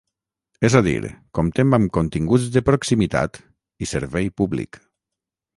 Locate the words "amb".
1.79-1.91